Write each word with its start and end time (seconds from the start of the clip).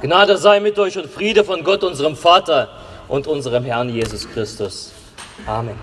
Gnade 0.00 0.36
sei 0.36 0.60
mit 0.60 0.78
euch 0.78 0.96
und 0.96 1.10
Friede 1.10 1.42
von 1.42 1.64
Gott, 1.64 1.82
unserem 1.82 2.14
Vater 2.14 2.70
und 3.08 3.26
unserem 3.26 3.64
Herrn 3.64 3.88
Jesus 3.88 4.30
Christus. 4.30 4.92
Amen. 5.44 5.74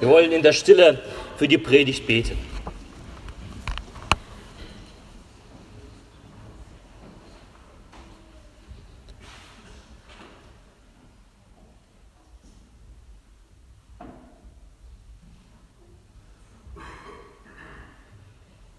Wir 0.00 0.08
wollen 0.08 0.32
in 0.32 0.42
der 0.42 0.54
Stille 0.54 0.98
für 1.36 1.46
die 1.46 1.58
Predigt 1.58 2.06
beten. 2.06 2.38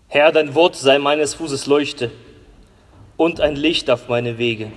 Herr, 0.07 0.31
dein 0.31 0.55
Wort 0.55 0.75
sei 0.75 0.97
meines 0.97 1.35
Fußes 1.35 1.67
Leuchte 1.67 2.09
und 3.17 3.39
ein 3.41 3.55
Licht 3.55 3.89
auf 3.89 4.07
meine 4.09 4.37
Wege. 4.37 4.71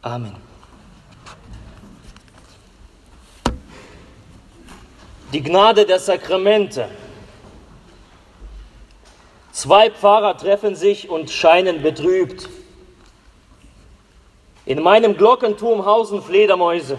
Amen. 0.00 0.34
Die 5.32 5.42
Gnade 5.42 5.86
der 5.86 5.98
Sakramente. 5.98 6.88
Zwei 9.52 9.90
Pfarrer 9.90 10.36
treffen 10.36 10.74
sich 10.74 11.08
und 11.08 11.30
scheinen 11.30 11.82
betrübt. 11.82 12.48
In 14.64 14.82
meinem 14.82 15.16
Glockenturm 15.16 15.84
hausen 15.84 16.22
Fledermäuse 16.22 16.98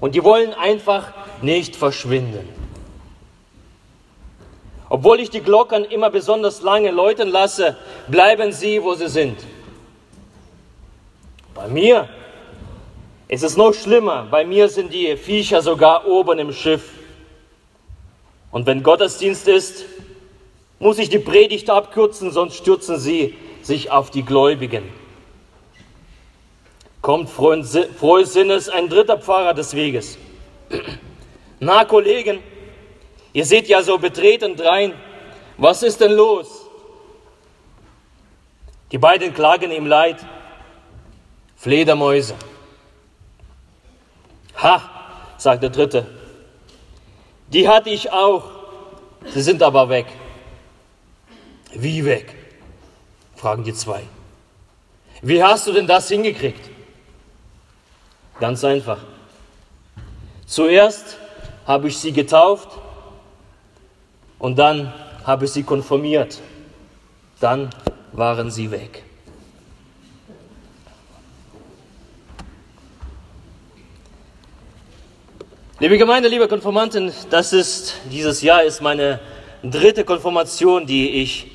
und 0.00 0.14
die 0.14 0.22
wollen 0.22 0.54
einfach 0.54 1.12
nicht 1.42 1.76
verschwinden. 1.76 2.48
Obwohl 4.98 5.20
ich 5.20 5.30
die 5.30 5.42
Glocken 5.42 5.84
immer 5.84 6.10
besonders 6.10 6.60
lange 6.62 6.90
läuten 6.90 7.28
lasse, 7.28 7.76
bleiben 8.08 8.50
sie, 8.50 8.82
wo 8.82 8.94
sie 8.94 9.08
sind. 9.08 9.38
Bei 11.54 11.68
mir 11.68 12.08
ist 13.28 13.44
es 13.44 13.56
noch 13.56 13.72
schlimmer. 13.74 14.26
Bei 14.28 14.44
mir 14.44 14.68
sind 14.68 14.92
die 14.92 15.16
Viecher 15.16 15.62
sogar 15.62 16.04
oben 16.08 16.40
im 16.40 16.52
Schiff. 16.52 16.94
Und 18.50 18.66
wenn 18.66 18.82
Gottesdienst 18.82 19.46
ist, 19.46 19.84
muss 20.80 20.98
ich 20.98 21.08
die 21.08 21.20
Predigt 21.20 21.70
abkürzen, 21.70 22.32
sonst 22.32 22.56
stürzen 22.56 22.98
sie 22.98 23.36
sich 23.62 23.92
auf 23.92 24.10
die 24.10 24.24
Gläubigen. 24.24 24.82
Kommt 27.02 27.30
frohes 27.30 28.32
Sinnes 28.32 28.68
ein 28.68 28.88
dritter 28.88 29.18
Pfarrer 29.18 29.54
des 29.54 29.76
Weges. 29.76 30.18
Na, 31.60 31.84
Kollegen, 31.84 32.40
Ihr 33.32 33.44
seht 33.44 33.68
ja 33.68 33.82
so 33.82 33.98
betreten 33.98 34.56
drein. 34.56 34.94
Was 35.56 35.82
ist 35.82 36.00
denn 36.00 36.12
los? 36.12 36.66
Die 38.90 38.98
beiden 38.98 39.34
klagen 39.34 39.70
ihm 39.70 39.86
leid. 39.86 40.24
Fledermäuse. 41.56 42.34
Ha, 44.62 44.82
sagt 45.36 45.62
der 45.62 45.70
dritte. 45.70 46.06
Die 47.48 47.68
hatte 47.68 47.90
ich 47.90 48.10
auch. 48.12 48.44
Sie 49.26 49.42
sind 49.42 49.62
aber 49.62 49.88
weg. 49.88 50.06
Wie 51.74 52.04
weg? 52.04 52.34
fragen 53.36 53.62
die 53.62 53.74
zwei. 53.74 54.02
Wie 55.22 55.42
hast 55.42 55.66
du 55.66 55.72
denn 55.72 55.86
das 55.86 56.08
hingekriegt? 56.08 56.70
Ganz 58.40 58.64
einfach. 58.64 58.98
Zuerst 60.46 61.18
habe 61.66 61.88
ich 61.88 61.98
sie 61.98 62.12
getauft 62.12 62.68
und 64.38 64.58
dann 64.58 64.92
habe 65.24 65.44
ich 65.44 65.52
sie 65.52 65.62
konformiert. 65.62 66.40
Dann 67.40 67.70
waren 68.12 68.50
sie 68.50 68.70
weg. 68.70 69.04
Liebe 75.80 75.96
Gemeinde, 75.96 76.28
liebe 76.28 76.48
Konformanten, 76.48 77.12
das 77.30 77.52
ist, 77.52 77.94
dieses 78.10 78.42
Jahr 78.42 78.64
ist 78.64 78.80
meine 78.80 79.20
dritte 79.62 80.04
Konfirmation, 80.04 80.86
die 80.86 81.22
ich 81.22 81.52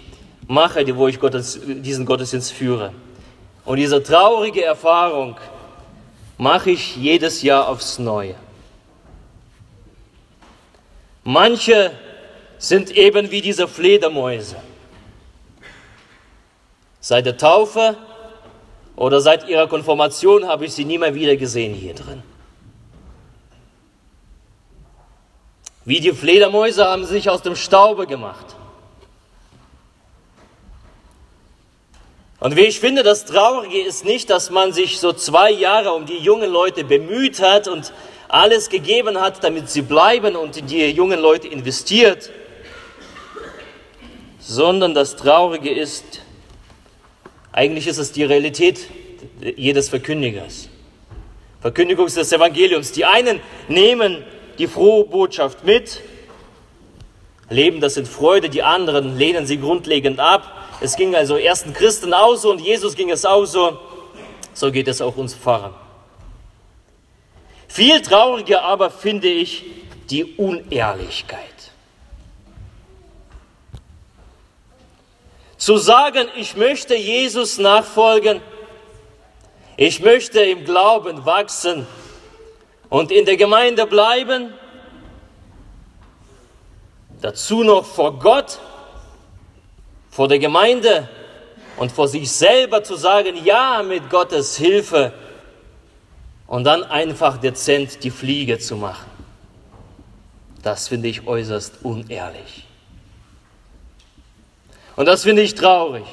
mache, 0.47 0.95
wo 0.95 1.09
ich 1.09 1.19
Gottes, 1.19 1.59
diesen 1.65 2.05
Gottesdienst 2.05 2.53
führe. 2.53 2.93
Und 3.65 3.77
diese 3.77 4.01
traurige 4.01 4.63
Erfahrung 4.63 5.35
mache 6.37 6.71
ich 6.71 6.95
jedes 6.95 7.41
Jahr 7.41 7.67
aufs 7.67 7.99
Neue. 7.99 8.35
Manche 11.25 11.91
sind 12.63 12.91
eben 12.91 13.29
wie 13.29 13.41
diese 13.41 13.67
Fledermäuse. 13.67 14.55
Seit 17.01 17.25
der 17.25 17.37
Taufe 17.37 17.97
oder 18.95 19.19
seit 19.19 19.49
ihrer 19.49 19.67
Konfirmation 19.67 20.47
habe 20.47 20.65
ich 20.65 20.73
sie 20.73 20.85
nie 20.85 20.97
mehr 20.97 21.13
wieder 21.13 21.35
gesehen 21.35 21.73
hier 21.73 21.93
drin. 21.93 22.23
Wie 25.83 25.99
die 25.99 26.13
Fledermäuse 26.13 26.85
haben 26.85 27.03
sie 27.03 27.15
sich 27.15 27.29
aus 27.29 27.41
dem 27.41 27.57
Staube 27.57 28.07
gemacht. 28.07 28.55
Und 32.39 32.55
wie 32.55 32.61
ich 32.61 32.79
finde, 32.79 33.03
das 33.03 33.25
Traurige 33.25 33.81
ist 33.81 34.05
nicht, 34.05 34.29
dass 34.29 34.49
man 34.49 34.71
sich 34.71 35.01
so 35.01 35.11
zwei 35.11 35.51
Jahre 35.51 35.91
um 35.91 36.05
die 36.05 36.17
jungen 36.17 36.49
Leute 36.49 36.85
bemüht 36.85 37.41
hat 37.41 37.67
und 37.67 37.91
alles 38.29 38.69
gegeben 38.69 39.19
hat, 39.19 39.43
damit 39.43 39.69
sie 39.69 39.81
bleiben 39.81 40.37
und 40.37 40.55
in 40.55 40.67
die 40.67 40.89
jungen 40.91 41.19
Leute 41.19 41.49
investiert, 41.49 42.29
sondern 44.45 44.93
das 44.93 45.15
Traurige 45.15 45.71
ist, 45.71 46.21
eigentlich 47.51 47.87
ist 47.87 47.97
es 47.97 48.11
die 48.11 48.23
Realität 48.23 48.79
jedes 49.55 49.89
Verkündigers. 49.89 50.69
Verkündigung 51.61 52.07
des 52.07 52.31
Evangeliums. 52.31 52.91
Die 52.91 53.05
einen 53.05 53.39
nehmen 53.69 54.23
die 54.57 54.67
frohe 54.67 55.05
Botschaft 55.05 55.63
mit, 55.63 56.01
leben 57.49 57.79
das 57.79 57.95
in 57.95 58.05
Freude, 58.05 58.49
die 58.49 58.63
anderen 58.63 59.17
lehnen 59.17 59.45
sie 59.45 59.57
grundlegend 59.57 60.19
ab. 60.19 60.67
Es 60.81 60.97
ging 60.97 61.15
also 61.15 61.37
ersten 61.37 61.73
Christen 61.73 62.13
auch 62.13 62.35
so 62.35 62.51
und 62.51 62.59
Jesus 62.59 62.95
ging 62.95 63.09
es 63.11 63.25
auch 63.25 63.45
so. 63.45 63.79
So 64.53 64.71
geht 64.71 64.87
es 64.87 65.01
auch 65.01 65.15
uns 65.15 65.33
Pfarrern. 65.33 65.73
Viel 67.69 68.01
trauriger 68.01 68.63
aber 68.63 68.91
finde 68.91 69.29
ich 69.29 69.63
die 70.09 70.25
Unehrlichkeit. 70.25 71.39
Zu 75.63 75.77
sagen, 75.77 76.27
ich 76.35 76.57
möchte 76.57 76.93
Jesus 76.93 77.57
nachfolgen, 77.57 78.41
ich 79.77 80.01
möchte 80.01 80.41
im 80.41 80.65
Glauben 80.65 81.25
wachsen 81.25 81.87
und 82.89 83.13
in 83.13 83.23
der 83.23 83.37
Gemeinde 83.37 83.87
bleiben, 83.87 84.53
dazu 87.21 87.63
noch 87.63 87.85
vor 87.85 88.19
Gott, 88.19 88.59
vor 90.11 90.27
der 90.27 90.39
Gemeinde 90.39 91.07
und 91.77 91.93
vor 91.93 92.09
sich 92.09 92.29
selber 92.29 92.83
zu 92.83 92.97
sagen, 92.97 93.45
ja, 93.45 93.83
mit 93.83 94.09
Gottes 94.09 94.57
Hilfe 94.57 95.13
und 96.45 96.65
dann 96.65 96.83
einfach 96.83 97.37
dezent 97.37 98.03
die 98.03 98.11
Fliege 98.11 98.59
zu 98.59 98.75
machen. 98.75 99.09
Das 100.61 100.89
finde 100.89 101.07
ich 101.07 101.25
äußerst 101.25 101.75
unehrlich. 101.83 102.65
Und 104.95 105.05
das 105.07 105.23
finde 105.23 105.41
ich 105.41 105.55
traurig. 105.55 106.05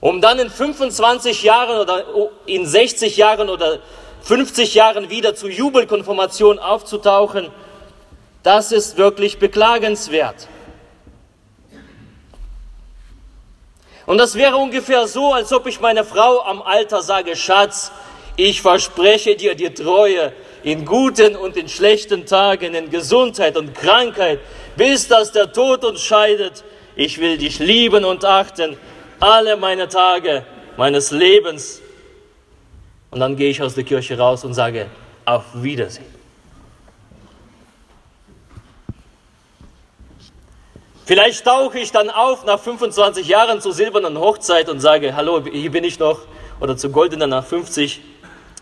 Um 0.00 0.20
dann 0.20 0.38
in 0.38 0.50
25 0.50 1.42
Jahren 1.42 1.78
oder 1.78 2.04
in 2.46 2.66
60 2.66 3.16
Jahren 3.16 3.48
oder 3.48 3.78
50 4.22 4.74
Jahren 4.74 5.10
wieder 5.10 5.34
zur 5.34 5.50
Jubelkonfirmation 5.50 6.58
aufzutauchen, 6.58 7.50
das 8.42 8.72
ist 8.72 8.96
wirklich 8.96 9.38
beklagenswert. 9.38 10.48
Und 14.06 14.18
das 14.18 14.34
wäre 14.34 14.56
ungefähr 14.56 15.06
so, 15.06 15.32
als 15.32 15.52
ob 15.52 15.66
ich 15.66 15.80
meiner 15.80 16.04
Frau 16.04 16.40
am 16.42 16.62
Alter 16.62 17.02
sage, 17.02 17.36
Schatz, 17.36 17.92
ich 18.36 18.60
verspreche 18.60 19.36
dir 19.36 19.54
die 19.54 19.72
Treue 19.72 20.32
in 20.64 20.84
guten 20.84 21.36
und 21.36 21.56
in 21.56 21.68
schlechten 21.68 22.26
Tagen, 22.26 22.74
in 22.74 22.90
Gesundheit 22.90 23.56
und 23.56 23.74
Krankheit, 23.74 24.40
bis 24.76 25.08
dass 25.08 25.32
der 25.32 25.52
Tod 25.52 25.84
uns 25.84 26.02
scheidet. 26.02 26.64
Ich 26.96 27.18
will 27.18 27.38
dich 27.38 27.58
lieben 27.58 28.04
und 28.04 28.24
achten, 28.24 28.76
alle 29.20 29.56
meine 29.56 29.88
Tage 29.88 30.44
meines 30.76 31.10
Lebens. 31.10 31.80
Und 33.10 33.20
dann 33.20 33.36
gehe 33.36 33.50
ich 33.50 33.62
aus 33.62 33.74
der 33.74 33.84
Kirche 33.84 34.18
raus 34.18 34.44
und 34.44 34.54
sage, 34.54 34.86
auf 35.24 35.44
Wiedersehen. 35.54 36.22
Vielleicht 41.04 41.44
tauche 41.44 41.78
ich 41.78 41.90
dann 41.90 42.10
auf 42.10 42.44
nach 42.44 42.60
25 42.60 43.26
Jahren 43.26 43.60
zur 43.60 43.72
silbernen 43.72 44.16
Hochzeit 44.18 44.68
und 44.68 44.80
sage, 44.80 45.14
hallo, 45.14 45.42
hier 45.44 45.70
bin 45.70 45.84
ich 45.84 45.98
noch, 45.98 46.20
oder 46.60 46.76
zur 46.76 46.90
goldenen 46.90 47.30
nach 47.30 47.44
50. 47.44 48.00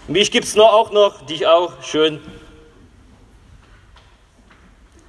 Mich 0.09 0.31
gibt 0.31 0.47
es 0.47 0.59
auch 0.59 0.91
noch, 0.91 1.25
dich 1.27 1.47
auch, 1.47 1.83
schön. 1.83 2.21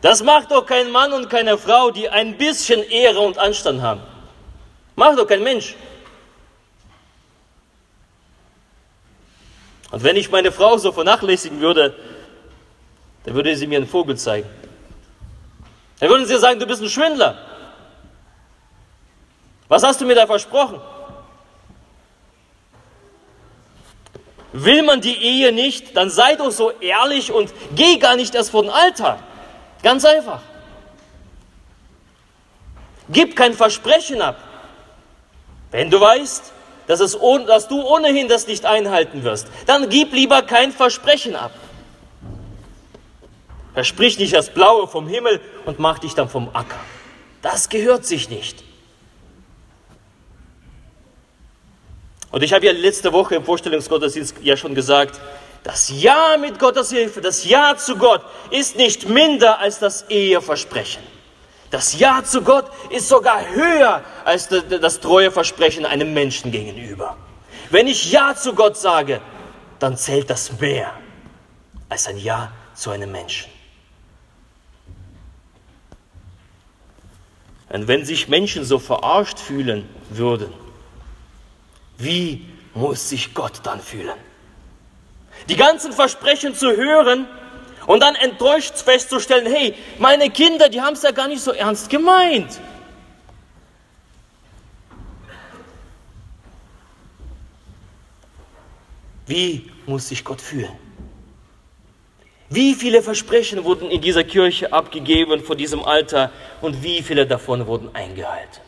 Das 0.01 0.23
macht 0.23 0.51
doch 0.51 0.65
kein 0.65 0.91
Mann 0.91 1.13
und 1.13 1.29
keine 1.29 1.57
Frau, 1.57 1.91
die 1.91 2.09
ein 2.09 2.37
bisschen 2.37 2.81
Ehre 2.83 3.19
und 3.19 3.37
Anstand 3.37 3.81
haben. 3.81 4.01
Macht 4.95 5.19
doch 5.19 5.27
kein 5.27 5.43
Mensch. 5.43 5.75
Und 9.91 10.03
wenn 10.03 10.15
ich 10.15 10.31
meine 10.31 10.51
Frau 10.51 10.77
so 10.77 10.91
vernachlässigen 10.91 11.59
würde, 11.59 11.95
dann 13.25 13.35
würde 13.35 13.55
sie 13.55 13.67
mir 13.67 13.77
einen 13.77 13.87
Vogel 13.87 14.17
zeigen. 14.17 14.49
Dann 15.99 16.09
würden 16.09 16.25
sie 16.25 16.39
sagen, 16.39 16.59
du 16.59 16.65
bist 16.65 16.81
ein 16.81 16.89
Schwindler. 16.89 17.37
Was 19.67 19.83
hast 19.83 20.01
du 20.01 20.05
mir 20.05 20.15
da 20.15 20.25
versprochen? 20.25 20.81
Will 24.53 24.83
man 24.83 24.99
die 24.99 25.15
Ehe 25.15 25.51
nicht, 25.51 25.95
dann 25.95 26.09
sei 26.09 26.35
doch 26.35 26.51
so 26.51 26.71
ehrlich 26.71 27.31
und 27.31 27.53
geh 27.75 27.97
gar 27.97 28.15
nicht 28.15 28.33
erst 28.35 28.49
vor 28.49 28.63
den 28.63 28.71
Altar. 28.71 29.19
Ganz 29.83 30.05
einfach. 30.05 30.41
Gib 33.09 33.35
kein 33.35 33.53
Versprechen 33.53 34.21
ab. 34.21 34.37
Wenn 35.71 35.89
du 35.89 35.99
weißt, 35.99 36.51
dass, 36.87 36.99
es, 36.99 37.17
dass 37.47 37.67
du 37.67 37.81
ohnehin 37.81 38.27
das 38.27 38.47
nicht 38.47 38.65
einhalten 38.65 39.23
wirst, 39.23 39.47
dann 39.65 39.89
gib 39.89 40.13
lieber 40.13 40.41
kein 40.41 40.71
Versprechen 40.71 41.35
ab. 41.35 41.51
Versprich 43.73 44.19
nicht 44.19 44.33
das 44.33 44.49
Blaue 44.49 44.87
vom 44.87 45.07
Himmel 45.07 45.39
und 45.65 45.79
mach 45.79 45.99
dich 45.99 46.13
dann 46.13 46.29
vom 46.29 46.49
Acker. 46.53 46.79
Das 47.41 47.69
gehört 47.69 48.05
sich 48.05 48.29
nicht. 48.29 48.63
Und 52.31 52.43
ich 52.43 52.53
habe 52.53 52.65
ja 52.65 52.71
letzte 52.71 53.11
Woche 53.13 53.35
im 53.35 53.43
Vorstellungsgottesdienst 53.43 54.35
ja 54.41 54.55
schon 54.55 54.75
gesagt, 54.75 55.19
das 55.63 55.89
Ja 55.89 56.37
mit 56.37 56.59
Gottes 56.59 56.89
Hilfe, 56.89 57.21
das 57.21 57.45
Ja 57.45 57.75
zu 57.77 57.95
Gott 57.95 58.23
ist 58.49 58.75
nicht 58.75 59.07
minder 59.07 59.59
als 59.59 59.79
das 59.79 60.09
Eheversprechen. 60.09 61.03
Das 61.69 61.97
Ja 61.99 62.23
zu 62.23 62.41
Gott 62.41 62.69
ist 62.89 63.07
sogar 63.07 63.47
höher 63.47 64.03
als 64.25 64.49
das 64.49 64.99
treue 64.99 65.31
Versprechen 65.31 65.85
einem 65.85 66.13
Menschen 66.13 66.51
gegenüber. 66.51 67.15
Wenn 67.69 67.87
ich 67.87 68.11
Ja 68.11 68.35
zu 68.35 68.53
Gott 68.53 68.75
sage, 68.75 69.21
dann 69.79 69.97
zählt 69.97 70.29
das 70.29 70.59
mehr 70.59 70.93
als 71.89 72.07
ein 72.07 72.17
Ja 72.17 72.51
zu 72.73 72.89
einem 72.89 73.11
Menschen. 73.11 73.49
Und 77.69 77.87
wenn 77.87 78.03
sich 78.03 78.27
Menschen 78.27 78.65
so 78.65 78.79
verarscht 78.79 79.39
fühlen 79.39 79.87
würden, 80.09 80.53
wie 81.97 82.45
muss 82.73 83.07
sich 83.09 83.33
Gott 83.33 83.61
dann 83.63 83.79
fühlen? 83.79 84.17
Die 85.49 85.55
ganzen 85.55 85.91
Versprechen 85.91 86.55
zu 86.55 86.75
hören 86.75 87.27
und 87.87 88.01
dann 88.01 88.15
enttäuscht 88.15 88.75
festzustellen, 88.77 89.45
hey, 89.45 89.75
meine 89.97 90.29
Kinder, 90.29 90.69
die 90.69 90.81
haben 90.81 90.93
es 90.93 91.03
ja 91.03 91.11
gar 91.11 91.27
nicht 91.27 91.41
so 91.41 91.51
ernst 91.51 91.89
gemeint. 91.89 92.59
Wie 99.25 99.71
muss 99.85 100.09
sich 100.09 100.23
Gott 100.23 100.41
fühlen? 100.41 100.77
Wie 102.49 102.73
viele 102.73 103.01
Versprechen 103.01 103.63
wurden 103.63 103.89
in 103.89 104.01
dieser 104.01 104.25
Kirche 104.25 104.73
abgegeben 104.73 105.41
vor 105.41 105.55
diesem 105.55 105.83
Alter 105.85 106.31
und 106.59 106.83
wie 106.83 107.01
viele 107.01 107.25
davon 107.25 107.65
wurden 107.65 107.95
eingehalten? 107.95 108.59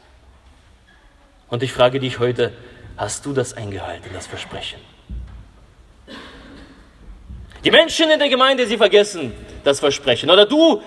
Und 1.50 1.64
ich 1.64 1.74
frage 1.74 2.00
dich 2.00 2.20
heute, 2.20 2.54
hast 2.96 3.26
du 3.26 3.34
das 3.34 3.54
eingehalten, 3.54 4.10
das 4.14 4.26
Versprechen? 4.26 4.80
Die 7.64 7.72
Menschen 7.72 8.10
in 8.10 8.20
der 8.20 8.30
Gemeinde, 8.30 8.68
sie 8.68 8.78
vergessen 8.78 9.34
das 9.64 9.80
Versprechen. 9.80 10.30
Oder 10.30 10.46
du, 10.46 10.82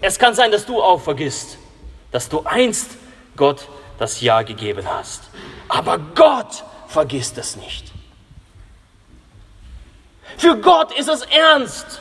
es 0.00 0.18
kann 0.18 0.34
sein, 0.34 0.50
dass 0.50 0.66
du 0.66 0.82
auch 0.82 1.00
vergisst, 1.00 1.58
dass 2.10 2.28
du 2.28 2.42
einst 2.44 2.90
Gott 3.36 3.68
das 3.98 4.20
Ja 4.20 4.42
gegeben 4.42 4.84
hast. 4.88 5.30
Aber 5.68 5.98
Gott 5.98 6.64
vergisst 6.88 7.38
es 7.38 7.56
nicht. 7.56 7.86
Für 10.36 10.56
Gott 10.56 10.96
ist 10.98 11.08
es 11.08 11.22
ernst. 11.22 12.00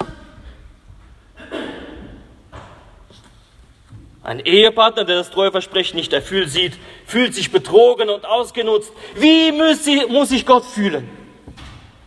Ein 4.24 4.40
Ehepartner, 4.40 5.06
der 5.06 5.18
das 5.18 5.30
treue 5.30 5.52
Versprechen 5.52 5.96
nicht 5.96 6.12
erfüllt 6.12 6.50
sieht, 6.50 6.74
fühlt 7.06 7.34
sich 7.34 7.52
betrogen 7.52 8.10
und 8.10 8.26
ausgenutzt. 8.26 8.92
Wie 9.16 9.52
muss 9.52 10.30
sich 10.30 10.46
Gott 10.46 10.66
fühlen? 10.66 11.10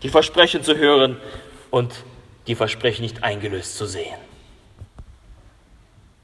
Die 0.03 0.09
Versprechen 0.09 0.63
zu 0.63 0.77
hören 0.77 1.17
und 1.71 1.93
die 2.47 2.55
Versprechen 2.55 3.03
nicht 3.03 3.23
eingelöst 3.23 3.77
zu 3.77 3.87
sehen. 3.87 4.19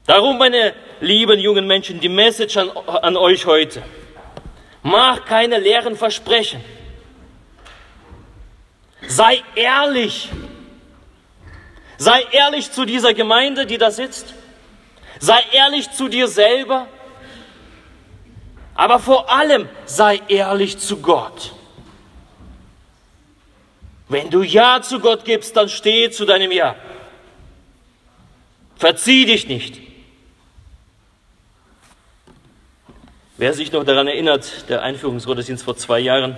Darum, 0.05 0.37
meine 0.37 0.73
lieben 1.01 1.39
jungen 1.39 1.67
Menschen, 1.67 1.99
die 1.99 2.09
Message 2.09 2.55
an, 2.57 2.69
an 2.69 3.17
euch 3.17 3.45
heute. 3.45 3.83
Mach 4.81 5.25
keine 5.25 5.59
leeren 5.59 5.95
Versprechen. 5.95 6.63
Sei 9.05 9.43
ehrlich. 9.55 10.29
Sei 11.97 12.21
ehrlich 12.31 12.71
zu 12.71 12.85
dieser 12.85 13.13
Gemeinde, 13.13 13.65
die 13.65 13.77
da 13.77 13.91
sitzt. 13.91 14.33
Sei 15.19 15.39
ehrlich 15.51 15.91
zu 15.91 16.07
dir 16.07 16.27
selber, 16.27 16.87
aber 18.75 18.99
vor 18.99 19.29
allem 19.31 19.67
sei 19.85 20.21
ehrlich 20.27 20.77
zu 20.77 20.97
Gott. 20.97 21.53
Wenn 24.09 24.29
du 24.29 24.41
Ja 24.41 24.81
zu 24.81 24.99
Gott 24.99 25.25
gibst, 25.25 25.55
dann 25.57 25.69
stehe 25.69 26.09
zu 26.11 26.25
deinem 26.25 26.51
Ja. 26.51 26.75
Verzieh 28.77 29.25
dich 29.25 29.47
nicht. 29.47 29.81
Wer 33.37 33.53
sich 33.53 33.71
noch 33.71 33.83
daran 33.83 34.07
erinnert, 34.07 34.69
der 34.69 34.81
Einführungsgottesdienst 34.81 35.63
vor 35.63 35.77
zwei 35.77 35.99
Jahren, 35.99 36.37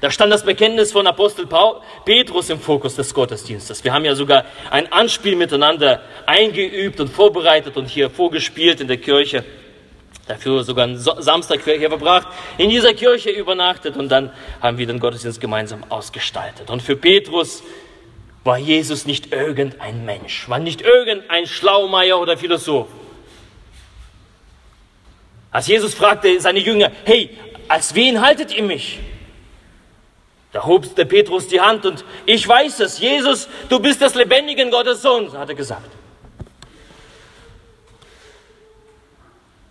da 0.00 0.10
stand 0.10 0.32
das 0.32 0.44
Bekenntnis 0.44 0.92
von 0.92 1.06
Apostel 1.06 1.46
Paul, 1.46 1.80
Petrus 2.04 2.50
im 2.50 2.60
Fokus 2.60 2.94
des 2.94 3.12
Gottesdienstes. 3.12 3.82
Wir 3.82 3.92
haben 3.92 4.04
ja 4.04 4.14
sogar 4.14 4.44
ein 4.70 4.92
Anspiel 4.92 5.34
miteinander 5.34 6.02
eingeübt 6.26 7.00
und 7.00 7.08
vorbereitet 7.08 7.76
und 7.76 7.86
hier 7.86 8.10
vorgespielt 8.10 8.80
in 8.80 8.88
der 8.88 8.98
Kirche. 8.98 9.44
Dafür 10.28 10.62
sogar 10.62 10.84
einen 10.84 10.98
Samstag 10.98 11.62
hier 11.64 11.88
verbracht, 11.88 12.28
in 12.56 12.70
dieser 12.70 12.94
Kirche 12.94 13.30
übernachtet 13.30 13.96
und 13.96 14.08
dann 14.08 14.30
haben 14.60 14.78
wir 14.78 14.86
den 14.86 15.00
Gottesdienst 15.00 15.40
gemeinsam 15.40 15.84
ausgestaltet. 15.88 16.70
Und 16.70 16.80
für 16.80 16.96
Petrus 16.96 17.62
war 18.44 18.56
Jesus 18.56 19.04
nicht 19.04 19.32
irgendein 19.32 20.04
Mensch, 20.04 20.48
war 20.48 20.58
nicht 20.58 20.80
irgendein 20.80 21.46
Schlaumeier 21.46 22.20
oder 22.20 22.36
Philosoph. 22.36 22.88
Als 25.50 25.66
Jesus 25.66 25.92
fragte 25.92 26.40
seine 26.40 26.60
Jünger, 26.60 26.92
hey, 27.04 27.30
als 27.68 27.94
wen 27.94 28.20
haltet 28.20 28.56
ihr 28.56 28.62
mich? 28.62 29.00
Da 30.52 30.64
hob 30.64 30.94
der 30.94 31.04
Petrus 31.04 31.48
die 31.48 31.60
Hand 31.60 31.84
und 31.84 32.04
ich 32.26 32.46
weiß 32.46 32.80
es, 32.80 33.00
Jesus, 33.00 33.48
du 33.68 33.80
bist 33.80 34.00
des 34.00 34.14
lebendigen 34.14 34.70
Gottes 34.70 35.02
Sohn, 35.02 35.32
hat 35.36 35.48
er 35.48 35.54
gesagt. 35.54 35.90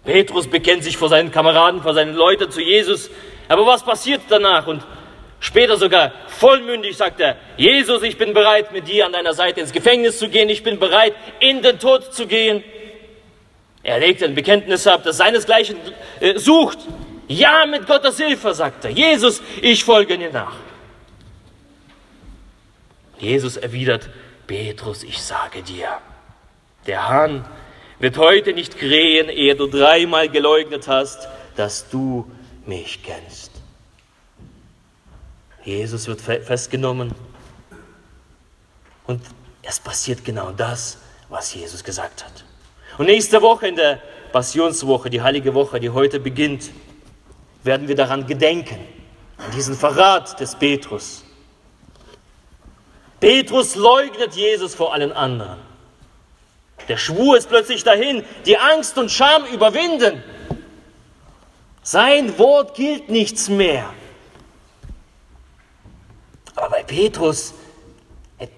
Petrus 0.04 0.48
bekennt 0.48 0.84
sich 0.84 0.98
vor 0.98 1.10
seinen 1.10 1.32
Kameraden, 1.32 1.82
vor 1.82 1.94
seinen 1.94 2.16
Leuten 2.16 2.50
zu 2.50 2.62
Jesus. 2.62 3.10
Aber 3.48 3.66
was 3.66 3.84
passiert 3.84 4.22
danach? 4.30 4.66
Und 4.68 4.84
später 5.40 5.78
sogar 5.78 6.12
vollmündig 6.28 6.98
sagt 6.98 7.20
er, 7.20 7.38
Jesus, 7.58 8.02
ich 8.02 8.18
bin 8.18 8.34
bereit, 8.34 8.72
mit 8.72 8.88
dir 8.88 9.06
an 9.06 9.14
deiner 9.14 9.34
Seite 9.34 9.60
ins 9.60 9.72
Gefängnis 9.72 10.18
zu 10.18 10.30
gehen. 10.30 10.50
Ich 10.50 10.64
bin 10.64 10.80
bereit, 10.80 11.14
in 11.40 11.62
den 11.62 11.80
Tod 11.80 12.14
zu 12.14 12.26
gehen. 12.26 12.64
Er 13.84 14.00
legt 14.00 14.24
ein 14.24 14.36
Bekenntnis 14.36 14.88
ab, 14.88 15.02
das 15.04 15.18
seinesgleichen 15.18 15.78
äh, 16.20 16.38
sucht. 16.38 16.80
Ja, 17.28 17.66
mit 17.66 17.88
Gottes 17.88 18.18
Hilfe, 18.18 18.54
sagt 18.54 18.86
er. 18.86 18.92
Jesus, 18.92 19.42
ich 19.62 19.84
folge 19.84 20.18
dir 20.18 20.32
nach. 20.32 20.56
Jesus 23.20 23.56
erwidert, 23.58 24.10
Petrus, 24.48 25.04
ich 25.04 25.22
sage 25.22 25.62
dir, 25.62 25.88
der 26.88 27.08
Hahn 27.08 27.46
wird 28.02 28.18
heute 28.18 28.54
nicht 28.54 28.78
krähen, 28.78 29.30
ehe 29.30 29.56
du 29.56 29.68
dreimal 29.68 30.28
geleugnet 30.28 30.88
hast, 30.88 31.28
dass 31.56 31.88
du 31.90 32.30
mich 32.66 33.04
kennst. 33.04 33.52
Jesus 35.64 36.08
wird 36.08 36.20
festgenommen 36.20 37.14
und 39.06 39.22
es 39.62 39.80
passiert 39.80 40.26
genau 40.26 40.52
das, 40.52 40.98
was 41.30 41.54
Jesus 41.54 41.84
gesagt 41.84 42.26
hat. 42.26 42.44
Und 42.98 43.06
nächste 43.06 43.42
Woche 43.44 43.68
in 43.68 43.76
der 43.76 44.02
Passionswoche, 44.32 45.12
die 45.12 45.22
heilige 45.22 45.54
Woche, 45.54 45.80
die 45.80 45.92
heute 45.92 46.20
beginnt, 46.20 46.72
werden 47.64 47.88
wir 47.88 47.96
daran 47.96 48.26
gedenken, 48.26 48.80
an 49.38 49.52
diesen 49.52 49.76
Verrat 49.76 50.40
des 50.40 50.56
Petrus. 50.56 51.24
Petrus 53.20 53.76
leugnet 53.76 54.34
Jesus 54.34 54.74
vor 54.74 54.92
allen 54.94 55.12
anderen. 55.12 55.71
Der 56.88 56.98
Schwur 56.98 57.38
ist 57.38 57.50
plötzlich 57.50 57.84
dahin, 57.84 58.24
die 58.46 58.58
Angst 58.58 58.98
und 58.98 59.12
Scham 59.12 59.46
überwinden. 59.46 60.24
Sein 61.84 62.38
Wort 62.38 62.76
gilt 62.76 63.10
nichts 63.10 63.50
mehr. 63.50 63.94
Aber 66.56 66.70
bei 66.70 66.84
Petrus 66.84 67.54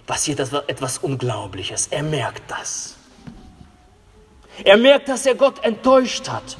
passiert 0.05 0.39
etwas 0.39 0.97
Unglaubliches. 0.97 1.87
Er 1.87 2.03
merkt 2.03 2.49
das. 2.49 2.95
Er 4.63 4.77
merkt, 4.77 5.09
dass 5.09 5.25
er 5.25 5.35
Gott 5.35 5.63
enttäuscht 5.63 6.29
hat. 6.29 6.57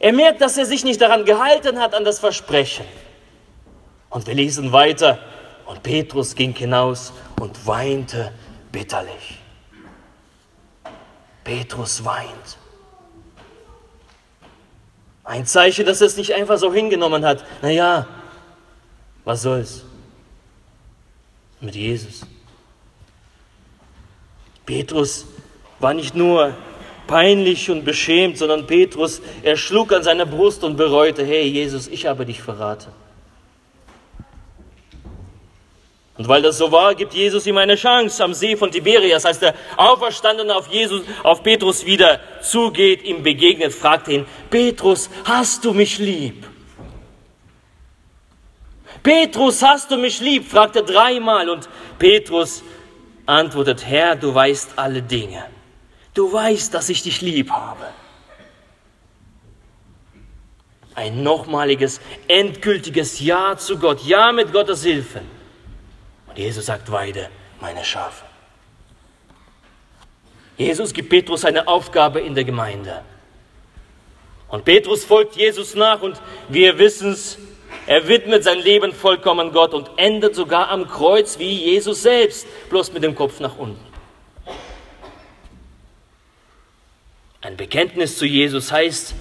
Er 0.00 0.12
merkt, 0.12 0.40
dass 0.40 0.58
er 0.58 0.66
sich 0.66 0.84
nicht 0.84 1.00
daran 1.00 1.24
gehalten 1.24 1.78
hat, 1.78 1.94
an 1.94 2.04
das 2.04 2.18
Versprechen. 2.18 2.84
Und 4.10 4.26
wir 4.26 4.34
lesen 4.34 4.72
weiter. 4.72 5.18
Und 5.66 5.82
Petrus 5.82 6.34
ging 6.34 6.54
hinaus 6.54 7.12
und 7.40 7.66
weinte 7.66 8.32
bitterlich. 8.72 9.38
Petrus 11.44 12.04
weint. 12.04 12.58
Ein 15.24 15.46
Zeichen, 15.46 15.86
dass 15.86 16.00
er 16.00 16.08
es 16.08 16.16
nicht 16.16 16.34
einfach 16.34 16.58
so 16.58 16.72
hingenommen 16.72 17.24
hat. 17.24 17.44
Naja, 17.62 18.06
was 19.24 19.42
soll's? 19.42 19.84
Mit 21.60 21.76
Jesus. 21.76 22.22
Petrus 24.66 25.26
war 25.78 25.94
nicht 25.94 26.14
nur 26.14 26.54
peinlich 27.06 27.70
und 27.70 27.84
beschämt, 27.84 28.38
sondern 28.38 28.66
Petrus, 28.66 29.20
er 29.42 29.56
schlug 29.56 29.92
an 29.92 30.02
seine 30.02 30.26
Brust 30.26 30.64
und 30.64 30.76
bereute, 30.76 31.24
hey 31.24 31.46
Jesus, 31.46 31.88
ich 31.88 32.06
habe 32.06 32.24
dich 32.24 32.42
verraten. 32.42 32.92
Und 36.18 36.28
weil 36.28 36.42
das 36.42 36.58
so 36.58 36.70
war, 36.70 36.94
gibt 36.94 37.14
Jesus 37.14 37.46
ihm 37.46 37.56
eine 37.56 37.74
Chance 37.74 38.22
am 38.22 38.34
See 38.34 38.54
von 38.56 38.70
Tiberias, 38.70 39.24
als 39.24 39.38
der 39.38 39.54
Auferstandene 39.76 40.54
auf 40.54 40.68
Jesus, 40.68 41.02
auf 41.22 41.42
Petrus 41.42 41.86
wieder 41.86 42.20
zugeht, 42.42 43.02
ihm 43.02 43.22
begegnet, 43.22 43.72
fragt 43.72 44.08
ihn, 44.08 44.26
Petrus, 44.50 45.08
hast 45.24 45.64
du 45.64 45.72
mich 45.72 45.98
lieb? 45.98 46.46
Petrus, 49.02 49.62
hast 49.62 49.90
du 49.90 49.96
mich 49.96 50.20
lieb? 50.20 50.48
fragt 50.48 50.76
er 50.76 50.82
dreimal 50.82 51.48
und 51.48 51.68
Petrus 51.98 52.62
antwortet, 53.24 53.86
Herr, 53.86 54.14
du 54.14 54.34
weißt 54.34 54.72
alle 54.76 55.02
Dinge. 55.02 55.44
Du 56.14 56.30
weißt, 56.30 56.74
dass 56.74 56.90
ich 56.90 57.02
dich 57.02 57.22
lieb 57.22 57.50
habe. 57.50 57.86
Ein 60.94 61.22
nochmaliges, 61.22 62.02
endgültiges 62.28 63.18
Ja 63.20 63.56
zu 63.56 63.78
Gott, 63.78 64.02
Ja 64.04 64.30
mit 64.30 64.52
Gottes 64.52 64.84
Hilfe. 64.84 65.22
Und 66.32 66.38
Jesus 66.38 66.64
sagt, 66.64 66.90
weide 66.90 67.28
meine 67.60 67.84
Schafe. 67.84 68.24
Jesus 70.56 70.94
gibt 70.94 71.10
Petrus 71.10 71.44
eine 71.44 71.68
Aufgabe 71.68 72.20
in 72.20 72.34
der 72.34 72.44
Gemeinde. 72.44 73.02
Und 74.48 74.64
Petrus 74.64 75.04
folgt 75.04 75.36
Jesus 75.36 75.74
nach 75.74 76.00
und 76.00 76.18
wir 76.48 76.78
wissen 76.78 77.12
es, 77.12 77.36
er 77.86 78.08
widmet 78.08 78.44
sein 78.44 78.60
Leben 78.60 78.94
vollkommen 78.94 79.52
Gott 79.52 79.74
und 79.74 79.90
endet 79.96 80.34
sogar 80.34 80.70
am 80.70 80.88
Kreuz 80.88 81.38
wie 81.38 81.52
Jesus 81.52 82.00
selbst, 82.00 82.46
bloß 82.70 82.94
mit 82.94 83.02
dem 83.02 83.14
Kopf 83.14 83.38
nach 83.38 83.58
unten. 83.58 83.84
Ein 87.42 87.58
Bekenntnis 87.58 88.16
zu 88.16 88.24
Jesus 88.24 88.72
heißt 88.72 89.14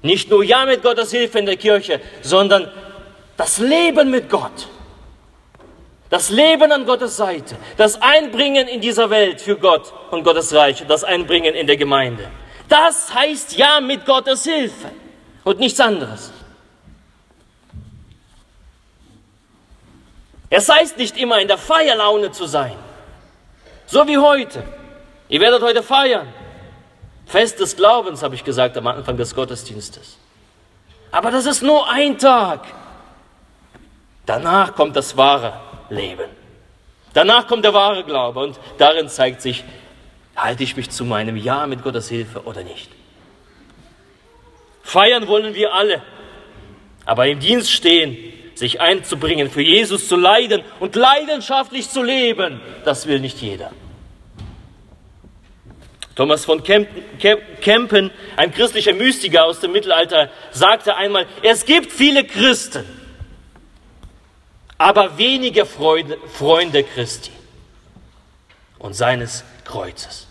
nicht 0.00 0.30
nur 0.30 0.42
Ja 0.42 0.64
mit 0.64 0.82
Gottes 0.82 1.10
Hilfe 1.10 1.40
in 1.40 1.46
der 1.46 1.58
Kirche, 1.58 2.00
sondern 2.22 2.70
das 3.36 3.58
Leben 3.58 4.10
mit 4.10 4.30
Gott. 4.30 4.68
Das 6.14 6.30
Leben 6.30 6.70
an 6.70 6.86
Gottes 6.86 7.16
Seite, 7.16 7.56
das 7.76 8.00
Einbringen 8.00 8.68
in 8.68 8.80
dieser 8.80 9.10
Welt 9.10 9.40
für 9.40 9.56
Gott 9.56 9.92
und 10.12 10.22
Gottes 10.22 10.54
Reich, 10.54 10.84
das 10.86 11.02
Einbringen 11.02 11.56
in 11.56 11.66
der 11.66 11.76
Gemeinde. 11.76 12.30
Das 12.68 13.12
heißt 13.12 13.56
ja 13.56 13.80
mit 13.80 14.06
Gottes 14.06 14.44
Hilfe 14.44 14.92
und 15.42 15.58
nichts 15.58 15.80
anderes. 15.80 16.30
Es 20.50 20.68
heißt 20.68 20.98
nicht 20.98 21.16
immer 21.16 21.40
in 21.40 21.48
der 21.48 21.58
Feierlaune 21.58 22.30
zu 22.30 22.46
sein, 22.46 22.76
so 23.86 24.06
wie 24.06 24.16
heute. 24.16 24.62
Ihr 25.28 25.40
werdet 25.40 25.62
heute 25.62 25.82
feiern. 25.82 26.28
Fest 27.26 27.58
des 27.58 27.74
Glaubens, 27.74 28.22
habe 28.22 28.36
ich 28.36 28.44
gesagt 28.44 28.76
am 28.76 28.86
Anfang 28.86 29.16
des 29.16 29.34
Gottesdienstes. 29.34 30.16
Aber 31.10 31.32
das 31.32 31.44
ist 31.44 31.62
nur 31.62 31.90
ein 31.90 32.16
Tag. 32.18 32.60
Danach 34.26 34.76
kommt 34.76 34.94
das 34.94 35.16
wahre 35.16 35.73
leben. 35.90 36.30
Danach 37.12 37.46
kommt 37.46 37.64
der 37.64 37.74
wahre 37.74 38.04
Glaube 38.04 38.40
und 38.40 38.58
darin 38.78 39.08
zeigt 39.08 39.40
sich, 39.40 39.64
halte 40.36 40.64
ich 40.64 40.76
mich 40.76 40.90
zu 40.90 41.04
meinem 41.04 41.36
Ja 41.36 41.66
mit 41.66 41.82
Gottes 41.82 42.08
Hilfe 42.08 42.42
oder 42.44 42.64
nicht. 42.64 42.90
Feiern 44.82 45.28
wollen 45.28 45.54
wir 45.54 45.72
alle, 45.74 46.02
aber 47.04 47.26
im 47.26 47.40
Dienst 47.40 47.70
stehen, 47.70 48.16
sich 48.54 48.80
einzubringen, 48.80 49.50
für 49.50 49.62
Jesus 49.62 50.08
zu 50.08 50.16
leiden 50.16 50.62
und 50.80 50.94
leidenschaftlich 50.94 51.88
zu 51.88 52.02
leben, 52.02 52.60
das 52.84 53.06
will 53.06 53.20
nicht 53.20 53.40
jeder. 53.40 53.70
Thomas 56.14 56.44
von 56.44 56.62
Kempen, 56.62 58.10
ein 58.36 58.52
christlicher 58.52 58.92
Mystiker 58.92 59.46
aus 59.46 59.58
dem 59.58 59.72
Mittelalter, 59.72 60.30
sagte 60.52 60.94
einmal, 60.94 61.26
es 61.42 61.64
gibt 61.64 61.90
viele 61.90 62.24
Christen, 62.24 62.84
aber 64.78 65.18
wenige 65.18 65.66
Freunde, 65.66 66.18
Freunde 66.32 66.82
Christi 66.82 67.30
und 68.78 68.94
seines 68.94 69.44
Kreuzes. 69.64 70.26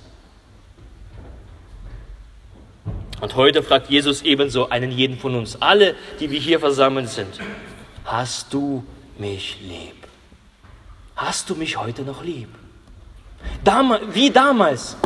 Und 3.22 3.36
heute 3.36 3.64
fragt 3.64 3.90
Jesus 3.90 4.22
ebenso 4.22 4.70
einen 4.70 4.92
jeden 4.92 5.18
von 5.18 5.36
uns, 5.36 5.62
alle, 5.62 5.96
die 6.20 6.30
wir 6.30 6.40
hier 6.40 6.60
versammelt 6.60 7.10
sind, 7.10 7.40
hast 8.04 8.54
du 8.54 8.84
mich 9.18 9.60
lieb? 9.62 9.96
Hast 11.16 11.50
du 11.50 11.56
mich 11.56 11.78
heute 11.78 12.02
noch 12.02 12.24
lieb? 12.24 12.50
Dam 13.64 13.98
wie 14.12 14.30
damals, 14.30 14.98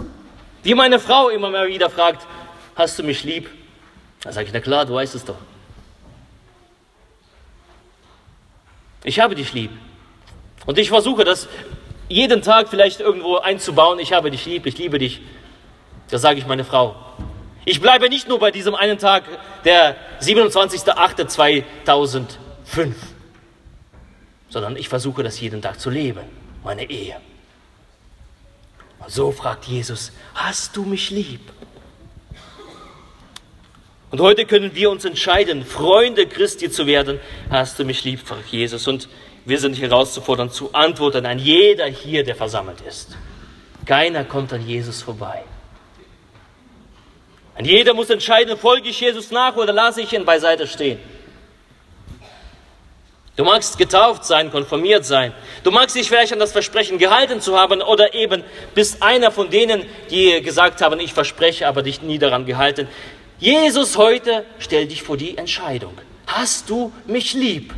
wie 0.64 0.74
meine 0.74 1.00
Frau 1.00 1.30
immer 1.30 1.52
mal 1.52 1.68
wieder 1.68 1.90
fragt, 1.90 2.26
hast 2.76 2.98
du 2.98 3.04
mich 3.04 3.24
lieb? 3.24 3.50
Da 4.24 4.32
sage 4.32 4.48
ich, 4.48 4.54
na 4.54 4.62
klar, 4.62 4.86
du 4.86 4.96
weißt 4.96 5.14
es 5.14 5.24
doch. 5.24 5.38
Ich 9.04 9.20
habe 9.20 9.36
dich 9.36 9.54
lieb. 9.54 9.72
Und 10.66 10.78
ich 10.78 10.90
versuche 10.90 11.24
das 11.24 11.48
jeden 12.10 12.42
Tag 12.42 12.70
vielleicht 12.70 13.00
irgendwo 13.00 13.38
einzubauen. 13.38 14.00
Ich 14.00 14.12
habe 14.14 14.32
dich 14.32 14.46
lieb, 14.46 14.66
ich 14.66 14.78
liebe 14.78 15.00
dich. 15.00 15.22
Das 16.10 16.22
sage 16.22 16.40
ich 16.40 16.48
meine 16.48 16.64
Frau. 16.64 16.96
Ich 17.66 17.82
bleibe 17.82 18.08
nicht 18.10 18.30
nur 18.30 18.40
bei 18.40 18.52
diesem 18.52 18.76
einen 18.76 18.98
Tag, 18.98 19.26
der 19.66 19.98
27.08.2005, 20.22 22.94
sondern 24.50 24.78
ich 24.78 24.88
versuche 24.88 25.22
das 25.22 25.38
jeden 25.42 25.62
Tag 25.62 25.78
zu 25.80 25.90
leben, 25.90 26.22
meine 26.64 26.90
Ehe. 26.90 27.18
Und 29.00 29.12
so 29.12 29.34
fragt 29.34 29.66
Jesus, 29.66 30.14
hast 30.34 30.78
du 30.78 30.84
mich 30.84 31.10
lieb? 31.10 31.42
Und 34.10 34.22
heute 34.22 34.46
können 34.46 34.74
wir 34.74 34.90
uns 34.90 35.04
entscheiden, 35.04 35.66
Freunde 35.66 36.28
Christi 36.28 36.72
zu 36.72 36.88
werden. 36.88 37.20
Hast 37.50 37.78
du 37.78 37.84
mich 37.84 38.04
lieb, 38.06 38.22
fragt 38.26 38.48
Jesus. 38.48 38.88
Und 38.88 39.10
wir 39.46 39.60
sind 39.60 39.80
herauszufordern, 39.80 40.50
zu 40.50 40.74
antworten 40.74 41.26
an 41.26 41.40
jeder 41.40 41.86
hier, 41.88 42.24
der 42.24 42.36
versammelt 42.36 42.82
ist. 42.82 43.18
Keiner 43.86 44.24
kommt 44.24 44.54
an 44.54 44.66
Jesus 44.66 45.02
vorbei. 45.02 45.44
An 47.56 47.66
jeder 47.66 47.94
muss 47.94 48.10
entscheiden, 48.10 48.58
folge 48.58 48.90
ich 48.90 49.00
Jesus 49.02 49.32
nach 49.32 49.56
oder 49.56 49.74
lasse 49.74 50.02
ich 50.02 50.14
ihn 50.14 50.26
beiseite 50.26 50.68
stehen. 50.68 51.00
Du 53.36 53.44
magst 53.44 53.78
getauft 53.78 54.26
sein, 54.26 54.52
konformiert 54.52 55.06
sein. 55.06 55.34
Du 55.64 55.72
magst 55.72 55.96
dich 55.96 56.08
vielleicht 56.08 56.34
an 56.34 56.40
das 56.40 56.52
Versprechen 56.52 56.98
gehalten 56.98 57.40
zu 57.40 57.58
haben 57.58 57.82
oder 57.82 58.14
eben 58.14 58.44
bist 58.74 59.04
einer 59.04 59.32
von 59.32 59.50
denen, 59.50 59.86
die 60.10 60.42
gesagt 60.42 60.82
haben, 60.82 61.00
ich 61.00 61.14
verspreche, 61.14 61.68
aber 61.68 61.84
dich 61.84 62.02
nie 62.02 62.18
daran 62.18 62.46
gehalten. 62.46 62.88
Jesus 63.40 63.98
heute 63.98 64.46
stellt 64.60 64.92
dich 64.92 65.04
vor 65.04 65.18
die 65.18 65.38
Entscheidung. 65.38 65.94
Hast 66.26 66.70
du 66.70 66.92
mich 67.06 67.34
lieb? 67.34 67.74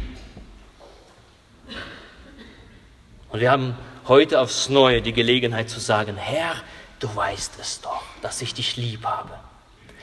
Und 3.30 3.40
wir 3.42 3.52
haben 3.52 3.76
heute 4.08 4.40
aufs 4.40 4.70
Neue 4.70 5.02
die 5.02 5.14
Gelegenheit 5.14 5.70
zu 5.70 5.80
sagen, 5.80 6.18
Herr, 6.18 6.56
du 7.00 7.14
weißt 7.14 7.60
es 7.60 7.82
doch, 7.82 8.04
dass 8.22 8.42
ich 8.42 8.54
dich 8.54 8.78
lieb 8.78 9.06
habe. 9.06 9.32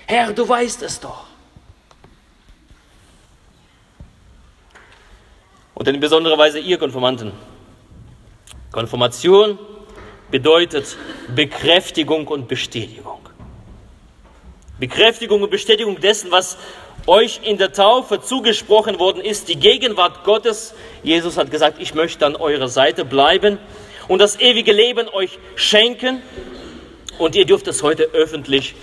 Herr, 0.07 0.33
du 0.33 0.49
weißt 0.49 0.83
es 0.83 1.01
doch. 1.01 1.27
Und 5.75 5.89
in 5.89 6.01
besonderer 6.01 6.39
Weise 6.39 6.59
ihr 6.59 6.79
Konformanten. 6.79 7.33
Konfirmation 8.73 9.59
bedeutet 10.31 10.97
Bekräftigung 11.35 12.29
und 12.29 12.49
Bestätigung. 12.49 13.26
Bekräftigung 14.79 15.43
und 15.43 15.51
Bestätigung 15.51 16.01
dessen, 16.01 16.31
was 16.31 16.59
euch 17.07 17.41
in 17.45 17.57
der 17.57 17.73
Taufe 17.73 18.21
zugesprochen 18.21 18.99
worden 18.99 19.23
ist, 19.23 19.49
die 19.49 19.57
Gegenwart 19.57 20.25
Gottes. 20.25 20.75
Jesus 21.03 21.37
hat 21.37 21.51
gesagt, 21.51 21.77
ich 21.81 21.95
möchte 21.95 22.27
an 22.27 22.37
eurer 22.37 22.69
Seite 22.69 23.05
bleiben 23.05 23.59
und 24.09 24.19
das 24.19 24.41
ewige 24.41 24.73
Leben 24.73 25.09
euch 25.09 25.39
schenken. 25.55 26.23
Und 27.19 27.35
ihr 27.35 27.47
dürft 27.47 27.67
es 27.69 27.83
heute 27.83 28.11
öffentlich 28.13 28.75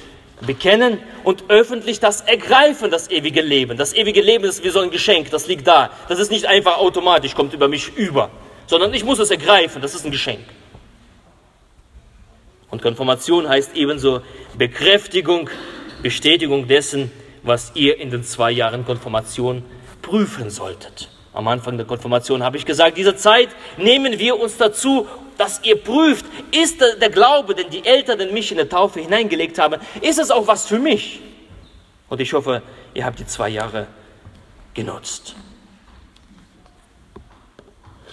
bekennen 0.42 1.00
und 1.24 1.46
öffentlich 1.50 2.00
das 2.00 2.22
ergreifen, 2.22 2.90
das 2.90 3.10
ewige 3.12 3.42
Leben. 3.42 3.78
Das 3.78 3.94
ewige 3.94 4.22
Leben 4.22 4.46
ist 4.46 4.64
wie 4.64 4.70
so 4.70 4.80
ein 4.80 4.90
Geschenk, 4.90 5.30
das 5.30 5.48
liegt 5.48 5.68
da. 5.68 5.92
Das 6.10 6.20
ist 6.20 6.32
nicht 6.32 6.46
einfach 6.46 6.78
automatisch, 6.78 7.36
kommt 7.36 7.54
über 7.54 7.68
mich 7.68 7.96
über, 7.96 8.32
sondern 8.66 8.94
ich 8.94 9.04
muss 9.04 9.20
es 9.20 9.30
ergreifen, 9.30 9.82
das 9.82 9.94
ist 9.94 10.06
ein 10.06 10.12
Geschenk. 10.12 10.44
Und 12.72 12.82
Konfirmation 12.82 13.48
heißt 13.48 13.76
ebenso 13.76 14.22
Bekräftigung 14.58 15.50
Bestätigung 16.04 16.68
dessen, 16.68 17.12
was 17.42 17.72
ihr 17.74 18.00
in 18.00 18.12
den 18.12 18.24
zwei 18.24 18.52
Jahren 18.52 18.86
Konfirmation 18.86 19.64
prüfen 20.04 20.52
solltet. 20.52 21.10
Am 21.34 21.48
Anfang 21.48 21.78
der 21.78 21.88
Konfirmation 21.88 22.44
habe 22.44 22.58
ich 22.58 22.66
gesagt, 22.66 22.98
diese 22.98 23.16
Zeit 23.16 23.50
nehmen 23.78 24.20
wir 24.20 24.40
uns 24.40 24.58
dazu, 24.58 25.08
dass 25.38 25.64
ihr 25.64 25.78
prüft, 25.78 26.26
ist 26.52 26.80
der 26.80 27.10
Glaube, 27.10 27.56
den 27.56 27.72
die 27.72 27.84
Eltern 27.84 28.20
in 28.20 28.34
mich 28.34 28.52
in 28.52 28.58
der 28.58 28.70
Taufe 28.70 29.00
hineingelegt 29.00 29.58
haben, 29.58 29.82
ist 30.02 30.20
es 30.20 30.30
auch 30.30 30.46
was 30.46 30.68
für 30.68 30.78
mich? 30.78 31.22
Und 32.08 32.22
ich 32.22 32.34
hoffe, 32.34 32.62
ihr 32.94 33.04
habt 33.04 33.18
die 33.18 33.26
zwei 33.26 33.50
Jahre 33.50 33.88
genutzt. 34.76 35.36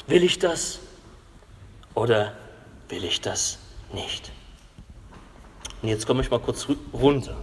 Will 0.06 0.24
ich 0.24 0.38
das 0.38 0.80
oder 1.94 2.32
will 2.88 3.04
ich 3.04 3.20
das 3.20 3.58
nicht? 3.92 4.32
Und 5.82 5.88
jetzt 5.88 6.06
komme 6.06 6.22
ich 6.22 6.30
mal 6.30 6.40
kurz 6.40 6.66
runter. 6.92 7.36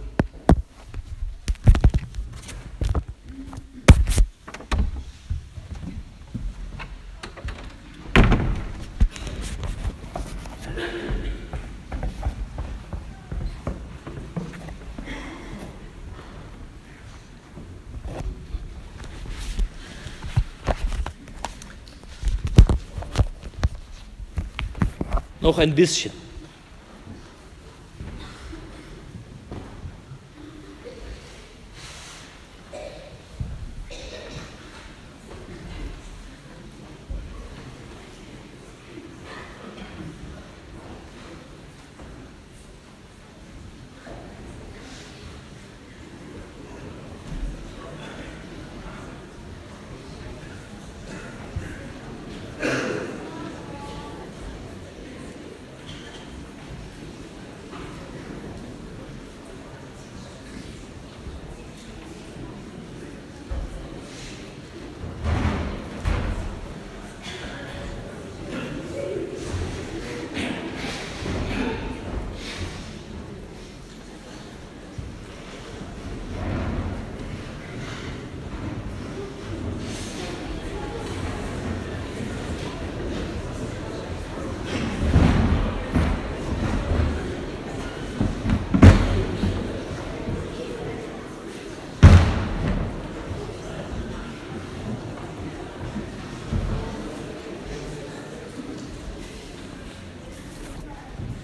Noch 25.48 25.56
ein 25.56 25.74
bisschen. 25.74 26.27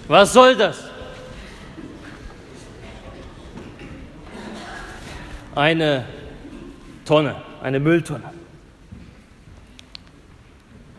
Was 0.08 0.32
soll 0.32 0.56
das? 0.56 0.90
Eine 5.54 6.04
Tonne, 7.04 7.36
eine 7.62 7.80
Mülltonne. 7.80 8.32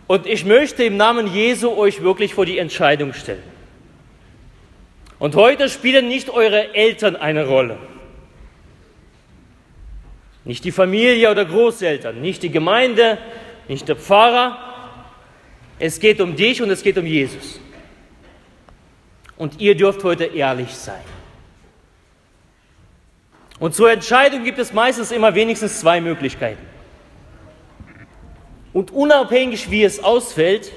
Und 0.07 0.27
ich 0.27 0.45
möchte 0.45 0.83
im 0.83 0.97
Namen 0.97 1.33
Jesu 1.33 1.75
euch 1.75 2.01
wirklich 2.01 2.33
vor 2.33 2.45
die 2.45 2.57
Entscheidung 2.57 3.13
stellen. 3.13 3.43
Und 5.17 5.35
heute 5.35 5.69
spielen 5.69 6.07
nicht 6.07 6.29
eure 6.29 6.73
Eltern 6.75 7.15
eine 7.15 7.47
Rolle. 7.47 7.77
Nicht 10.43 10.63
die 10.63 10.71
Familie 10.71 11.31
oder 11.31 11.45
Großeltern, 11.45 12.21
nicht 12.21 12.43
die 12.43 12.51
Gemeinde, 12.51 13.17
nicht 13.67 13.87
der 13.87 13.95
Pfarrer. 13.95 14.59
Es 15.79 15.99
geht 15.99 16.21
um 16.21 16.35
dich 16.35 16.61
und 16.61 16.69
es 16.69 16.83
geht 16.83 16.97
um 16.97 17.05
Jesus. 17.05 17.59
Und 19.37 19.59
ihr 19.59 19.75
dürft 19.75 20.03
heute 20.03 20.25
ehrlich 20.25 20.73
sein. 20.73 21.01
Und 23.59 23.73
zur 23.75 23.91
Entscheidung 23.91 24.43
gibt 24.43 24.59
es 24.59 24.73
meistens 24.73 25.11
immer 25.11 25.35
wenigstens 25.35 25.79
zwei 25.79 26.01
Möglichkeiten. 26.01 26.65
Und 28.73 28.91
unabhängig 28.91 29.71
wie 29.71 29.83
es 29.83 30.03
ausfällt, 30.03 30.71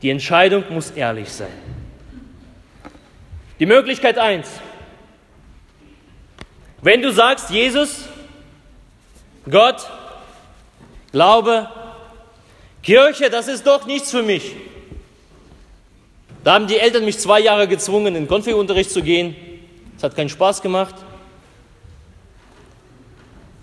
die 0.00 0.10
Entscheidung 0.10 0.64
muss 0.70 0.90
ehrlich 0.90 1.30
sein. 1.30 1.52
Die 3.58 3.66
Möglichkeit 3.66 4.18
eins: 4.18 4.48
Wenn 6.80 7.02
du 7.02 7.12
sagst, 7.12 7.50
Jesus, 7.50 8.08
Gott, 9.50 9.90
Glaube, 11.12 11.68
Kirche, 12.82 13.30
das 13.30 13.48
ist 13.48 13.66
doch 13.66 13.86
nichts 13.86 14.10
für 14.10 14.22
mich. 14.22 14.54
Da 16.48 16.54
haben 16.54 16.66
die 16.66 16.78
Eltern 16.78 17.04
mich 17.04 17.18
zwei 17.18 17.40
Jahre 17.40 17.68
gezwungen, 17.68 18.06
in 18.06 18.14
den 18.14 18.26
Konfi-Unterricht 18.26 18.90
zu 18.90 19.02
gehen. 19.02 19.36
Es 19.98 20.02
hat 20.02 20.16
keinen 20.16 20.30
Spaß 20.30 20.62
gemacht. 20.62 20.94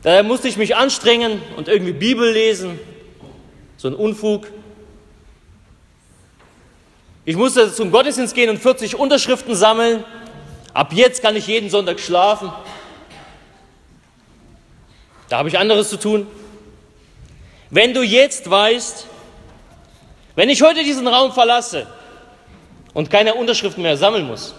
Da 0.03 0.21
musste 0.21 0.47
ich 0.47 0.55
mich 0.55 0.75
anstrengen 0.75 1.41
und 1.57 1.67
irgendwie 1.67 1.93
Bibel 1.93 2.31
lesen. 2.31 2.79
So 3.77 3.87
ein 3.87 3.95
Unfug. 3.95 4.45
Ich 7.25 7.35
musste 7.35 7.73
zum 7.73 7.89
Gottesdienst 7.89 8.35
gehen 8.35 8.51
und 8.51 8.59
40 8.59 8.93
Unterschriften 8.93 9.55
sammeln. 9.55 10.03
Ab 10.71 10.93
jetzt 10.93 11.23
kann 11.23 11.35
ich 11.35 11.47
jeden 11.47 11.71
Sonntag 11.71 11.99
schlafen. 11.99 12.53
Da 15.29 15.39
habe 15.39 15.49
ich 15.49 15.57
anderes 15.57 15.89
zu 15.89 15.97
tun. 15.97 16.27
Wenn 17.71 17.95
du 17.95 18.03
jetzt 18.03 18.47
weißt, 18.47 19.07
wenn 20.35 20.49
ich 20.49 20.61
heute 20.61 20.83
diesen 20.83 21.07
Raum 21.07 21.31
verlasse, 21.31 21.87
und 22.95 23.11
keine 23.11 23.35
Unterschriften 23.35 23.83
mehr 23.83 23.97
sammeln 23.97 24.25
muss, 24.25 24.55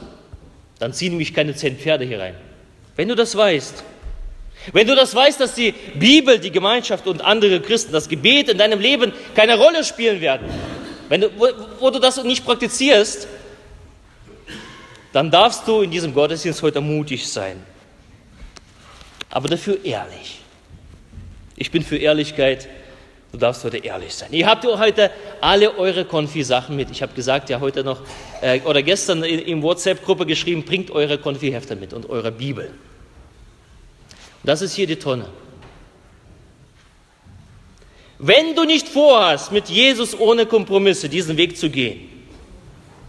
dann 0.79 0.93
ziehen 0.93 1.17
mich 1.17 1.35
keine 1.35 1.57
zehn 1.57 1.77
Pferde 1.77 2.05
hier 2.05 2.21
rein. 2.21 2.35
Wenn 2.95 3.09
du 3.09 3.17
das 3.17 3.35
weißt, 3.35 3.83
wenn 4.73 4.87
du 4.87 4.95
das 4.95 5.15
weißt, 5.15 5.41
dass 5.41 5.55
die 5.55 5.73
Bibel, 5.95 6.39
die 6.39 6.51
Gemeinschaft 6.51 7.07
und 7.07 7.23
andere 7.23 7.61
Christen, 7.61 7.93
das 7.93 8.09
Gebet 8.09 8.49
in 8.49 8.59
deinem 8.59 8.79
Leben 8.79 9.13
keine 9.35 9.57
Rolle 9.57 9.83
spielen 9.85 10.21
werden, 10.21 10.47
wenn 11.09 11.23
du, 11.23 11.31
wo, 11.37 11.49
wo 11.81 11.91
du 11.91 11.99
das 11.99 12.23
nicht 12.25 12.45
praktizierst, 12.45 13.27
dann 15.13 15.31
darfst 15.31 15.67
du 15.67 15.81
in 15.81 15.91
diesem 15.91 16.13
Gottesdienst 16.13 16.63
heute 16.63 16.81
mutig 16.81 17.27
sein. 17.27 17.63
Aber 19.31 19.49
dafür 19.49 19.83
ehrlich. 19.83 20.41
Ich 21.57 21.71
bin 21.71 21.83
für 21.83 21.97
Ehrlichkeit 21.97 22.69
Du 23.37 23.41
darfst 23.41 23.65
heute 23.65 23.77
ehrlich 23.77 24.15
sein. 24.15 24.33
Ihr 24.33 24.47
habt 24.47 24.65
heute 24.65 25.11
alle 25.43 25.77
eure 25.77 26.07
Konfi-Sachen 26.07 26.75
mit. 26.75 26.91
Ich 26.91 27.03
habe 27.03 27.13
gesagt, 27.13 27.51
ja 27.51 27.61
heute 27.61 27.85
noch 27.85 28.01
äh, 28.41 28.63
oder 28.63 28.83
gestern 28.83 29.23
in, 29.25 29.41
in 29.41 29.63
WhatsApp-Gruppe 29.63 30.25
geschrieben, 30.25 30.65
bringt 30.65 30.91
eure 30.91 31.19
Konfi-Hefte 31.19 31.77
mit 31.77 31.93
und 31.93 32.09
eure 32.09 32.33
Bibel. 32.33 32.69
Und 32.69 34.45
das 34.45 34.63
ist 34.63 34.75
hier 34.75 34.87
die 34.87 34.97
Tonne. 34.97 35.27
Wenn 38.19 38.57
du 38.57 38.65
nicht 38.65 38.89
vorhast, 38.89 39.53
mit 39.53 39.69
Jesus 39.69 40.19
ohne 40.19 40.47
Kompromisse 40.47 41.11
diesen 41.11 41.37
Weg 41.37 41.59
zu 41.59 41.69
gehen, 41.69 42.09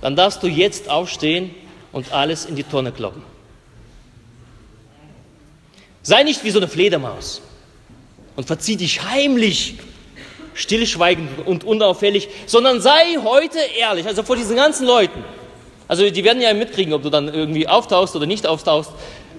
dann 0.01 0.17
darfst 0.17 0.43
du 0.43 0.47
jetzt 0.47 0.89
aufstehen 0.89 1.51
und 1.93 2.11
alles 2.11 2.43
in 2.43 2.57
die 2.57 2.63
Tonne 2.63 2.91
kloppen. 2.91 3.23
Sei 6.03 6.23
nicht 6.23 6.43
wie 6.43 6.51
so 6.51 6.59
eine 6.59 6.67
Fledermaus 6.67 7.41
und 8.35 8.45
verzieh 8.45 8.75
dich 8.75 9.03
heimlich 9.03 9.77
stillschweigend 10.57 11.45
und 11.45 11.63
unauffällig, 11.63 12.29
sondern 12.47 12.81
sei 12.81 13.17
heute 13.23 13.59
ehrlich, 13.77 14.07
also 14.07 14.23
vor 14.23 14.35
diesen 14.35 14.55
ganzen 14.55 14.87
Leuten. 14.87 15.23
Also 15.87 16.09
die 16.09 16.23
werden 16.23 16.41
ja 16.41 16.53
mitkriegen, 16.53 16.93
ob 16.93 17.03
du 17.03 17.09
dann 17.09 17.33
irgendwie 17.33 17.67
auftauchst 17.67 18.15
oder 18.15 18.25
nicht 18.25 18.45
auftauchst. 18.47 18.91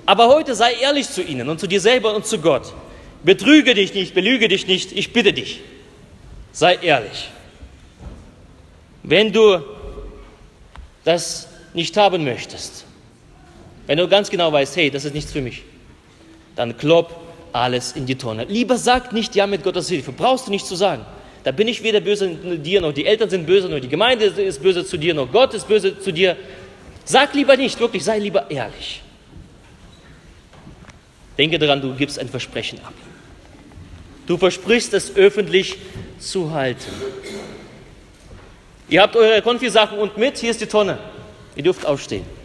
Aber 0.07 0.29
heute 0.29 0.55
sei 0.55 0.73
ehrlich 0.81 1.11
zu 1.11 1.21
ihnen 1.23 1.49
und 1.49 1.59
zu 1.59 1.67
dir 1.67 1.81
selber 1.81 2.15
und 2.15 2.25
zu 2.25 2.39
Gott. 2.39 2.73
Betrüge 3.25 3.75
dich 3.75 3.93
nicht, 3.95 4.15
belüge 4.15 4.49
dich 4.49 4.67
nicht, 4.67 4.93
ich 4.93 5.13
bitte 5.13 5.33
dich. 5.33 5.61
Sei 6.53 6.79
ehrlich. 6.81 7.29
Wenn 9.03 9.33
du 9.33 9.61
das 11.05 11.49
nicht 11.75 11.97
haben 11.97 12.25
möchtest, 12.25 12.85
wenn 13.87 13.99
du 13.99 14.07
ganz 14.07 14.31
genau 14.31 14.53
weißt, 14.53 14.77
hey, 14.77 14.91
das 14.91 15.05
ist 15.05 15.15
nichts 15.15 15.33
für 15.33 15.41
mich, 15.41 15.65
dann 16.55 16.77
klopp 16.79 17.28
alles 17.53 17.93
in 17.93 18.07
die 18.07 18.17
Tonne. 18.17 18.45
Lieber 18.45 18.77
sag 18.77 19.13
nicht 19.13 19.35
ja 19.35 19.47
mit 19.47 19.63
Gottes 19.63 19.89
Hilfe, 19.89 20.13
brauchst 20.13 20.47
du 20.47 20.51
nicht 20.51 20.67
zu 20.67 20.77
sagen. 20.77 21.05
Da 21.45 21.53
bin 21.53 21.69
ich 21.69 21.83
weder 21.83 22.01
böse 22.01 22.41
zu 22.43 22.59
dir, 22.59 22.81
noch 22.81 22.93
die 22.93 23.07
Eltern 23.07 23.31
sind 23.31 23.47
böse, 23.47 23.69
noch 23.69 23.81
die 23.81 23.89
Gemeinde 23.89 24.27
ist 24.27 24.63
böse 24.63 24.85
zu 24.85 24.97
dir, 24.97 25.15
noch 25.15 25.31
Gott 25.31 25.55
ist 25.55 25.69
böse 25.69 25.99
zu 25.99 26.13
dir. 26.13 26.37
Sag 27.05 27.35
lieber 27.35 27.57
nicht, 27.57 27.79
wirklich, 27.81 28.05
sei 28.05 28.19
lieber 28.19 28.51
ehrlich. 28.51 29.03
Denke 31.39 31.59
daran, 31.59 31.81
du 31.81 31.95
gibst 31.95 32.19
ein 32.19 32.29
Versprechen 32.29 32.81
ab. 32.85 32.93
Du 34.27 34.37
versprichst 34.37 34.93
es 34.93 35.17
öffentlich 35.17 35.77
zu 36.19 36.53
halten. 36.53 36.93
Ihr 38.91 39.03
habt 39.03 39.17
eure 39.17 39.41
Konfisachen 39.43 39.99
und 39.99 40.17
mit, 40.19 40.39
hier 40.39 40.51
ist 40.51 40.61
die 40.61 40.67
Tonne. 40.67 40.99
Ihr 41.57 41.63
dürft 41.63 41.87
aufstehen. 41.87 42.38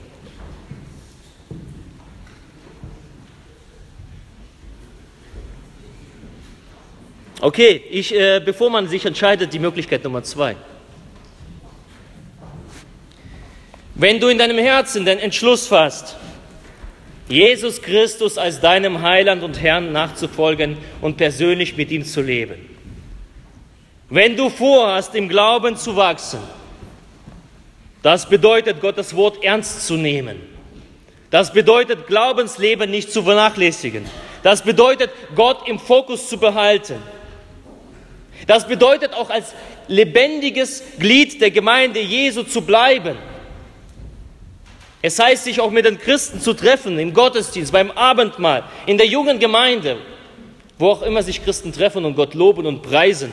Okay, 7.44 7.84
ich, 7.90 8.16
äh, 8.16 8.40
bevor 8.40 8.70
man 8.70 8.88
sich 8.88 9.06
entscheidet, 9.06 9.54
die 9.54 9.60
Möglichkeit 9.60 10.02
Nummer 10.06 10.24
zwei. 10.24 10.56
Wenn 13.96 14.22
du 14.22 14.30
in 14.30 14.38
deinem 14.38 14.58
Herzen 14.58 15.04
den 15.04 15.20
Entschluss 15.20 15.68
fasst, 15.68 16.16
Jesus 17.28 17.82
Christus 17.82 18.38
als 18.38 18.62
deinem 18.62 19.02
Heiland 19.02 19.44
und 19.44 19.62
Herrn 19.62 19.92
nachzufolgen 19.92 20.78
und 21.02 21.18
persönlich 21.18 21.76
mit 21.76 21.92
ihm 21.92 22.06
zu 22.06 22.22
leben. 22.22 22.70
Wenn 24.10 24.38
du 24.38 24.50
vorhast, 24.50 25.14
im 25.14 25.28
Glauben 25.28 25.76
zu 25.76 25.98
wachsen, 25.98 26.40
das 28.04 28.30
bedeutet, 28.30 28.80
Gottes 28.80 29.14
Wort 29.18 29.44
ernst 29.44 29.86
zu 29.86 29.98
nehmen. 29.98 30.40
Das 31.30 31.52
bedeutet, 31.52 32.08
Glaubensleben 32.08 32.90
nicht 32.90 33.12
zu 33.12 33.22
vernachlässigen. 33.22 34.06
Das 34.44 34.62
bedeutet, 34.62 35.10
Gott 35.36 35.68
im 35.68 35.78
Fokus 35.78 36.30
zu 36.30 36.38
behalten. 36.38 36.96
Das 38.48 38.68
bedeutet 38.68 39.14
auch 39.14 39.30
als 39.30 39.54
lebendiges 39.88 40.84
Glied 41.00 41.42
der 41.42 41.52
Gemeinde 41.52 42.00
Jesu 42.00 42.44
zu 42.44 42.62
bleiben. 42.62 43.18
Es 45.02 45.20
heißt, 45.20 45.44
sich 45.44 45.60
auch 45.60 45.72
mit 45.72 45.86
den 45.86 46.00
Christen 46.00 46.40
zu 46.40 46.54
treffen, 46.54 46.98
im 46.98 47.14
Gottesdienst, 47.14 47.74
beim 47.74 47.92
Abendmahl, 47.92 48.64
in 48.86 48.98
der 48.98 49.08
jungen 49.08 49.40
Gemeinde, 49.40 49.98
wo 50.78 50.90
auch 50.90 51.02
immer 51.02 51.22
sich 51.24 51.44
Christen 51.44 51.74
treffen 51.74 52.06
und 52.06 52.16
Gott 52.16 52.34
loben 52.34 52.66
und 52.66 52.82
preisen. 52.82 53.32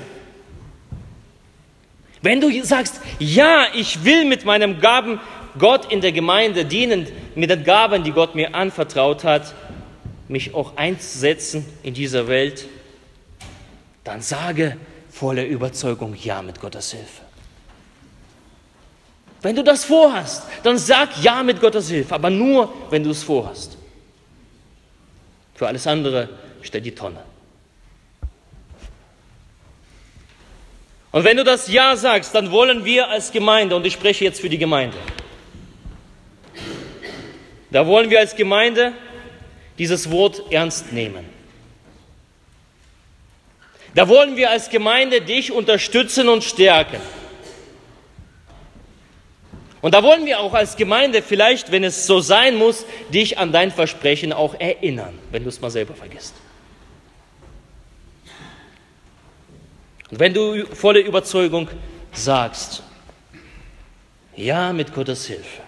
Wenn 2.23 2.41
du 2.41 2.51
sagst, 2.65 3.01
ja, 3.19 3.67
ich 3.75 4.05
will 4.05 4.25
mit 4.25 4.45
meinem 4.45 4.81
Gaben 4.81 5.21
Gott 5.59 5.91
in 5.91 6.01
der 6.01 6.13
Gemeinde 6.13 6.65
dienen, 6.65 7.07
mit 7.35 7.51
den 7.51 7.65
Gaben, 7.65 8.05
die 8.05 8.13
Gott 8.13 8.35
mir 8.35 8.55
anvertraut 8.55 9.25
hat, 9.25 9.55
mich 10.29 10.55
auch 10.55 10.77
einsetzen 10.77 11.65
in 11.83 11.95
dieser 11.95 12.29
Welt, 12.29 12.67
dann 14.05 14.21
sage, 14.21 14.77
voller 15.21 15.45
Überzeugung 15.45 16.15
Ja 16.15 16.41
mit 16.41 16.59
Gottes 16.59 16.93
Hilfe. 16.93 17.21
Wenn 19.43 19.55
du 19.55 19.63
das 19.63 19.85
vorhast, 19.85 20.45
dann 20.63 20.79
sag 20.79 21.11
Ja 21.23 21.43
mit 21.43 21.61
Gottes 21.61 21.91
Hilfe, 21.91 22.15
aber 22.15 22.31
nur, 22.31 22.73
wenn 22.89 23.05
du 23.05 23.11
es 23.11 23.23
vorhast. 23.23 23.77
Für 25.55 25.67
alles 25.67 25.87
andere 25.87 26.31
stell 26.63 26.81
die 26.81 26.95
Tonne. 26.95 27.23
Und 31.13 31.25
wenn 31.25 31.37
du 31.37 31.45
das 31.45 31.69
Ja 31.69 31.97
sagst, 31.97 32.35
dann 32.35 32.51
wollen 32.51 32.87
wir 32.87 33.09
als 33.09 33.31
Gemeinde, 33.31 33.77
und 33.77 33.85
ich 33.85 33.93
spreche 33.93 34.25
jetzt 34.25 34.41
für 34.41 34.49
die 34.49 34.59
Gemeinde, 34.59 34.97
da 37.71 37.87
wollen 37.87 38.09
wir 38.09 38.21
als 38.21 38.35
Gemeinde 38.35 38.95
dieses 39.77 40.11
Wort 40.11 40.51
ernst 40.51 40.95
nehmen. 40.95 41.40
Da 43.95 44.09
wollen 44.09 44.37
wir 44.37 44.51
als 44.51 44.71
Gemeinde 44.71 45.21
dich 45.21 45.53
unterstützen 45.53 46.29
und 46.29 46.45
stärken. 46.45 47.01
Und 49.83 49.95
da 49.95 50.03
wollen 50.03 50.27
wir 50.27 50.41
auch 50.41 50.53
als 50.53 50.77
Gemeinde 50.77 51.23
vielleicht, 51.23 51.73
wenn 51.73 51.85
es 51.85 52.07
so 52.07 52.21
sein 52.21 52.57
muss, 52.57 52.85
dich 53.13 53.39
an 53.39 53.51
dein 53.51 53.71
Versprechen 53.71 54.33
auch 54.33 54.55
erinnern, 54.61 55.19
wenn 55.31 55.43
du 55.43 55.49
es 55.49 55.61
mal 55.61 55.71
selber 55.71 55.95
vergisst. 55.95 56.35
Und 60.11 60.19
wenn 60.19 60.35
du 60.35 60.67
voller 60.67 61.01
Überzeugung 61.01 61.69
sagst, 62.13 62.83
ja, 64.37 64.73
mit 64.73 64.93
Gottes 64.93 65.27
Hilfe, 65.27 65.63